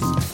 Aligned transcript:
Bye. 0.00 0.33